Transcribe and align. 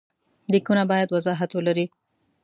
لیکونه 0.51 0.83
باید 0.91 1.09
وضاحت 1.15 1.49
ولري. 1.53 1.85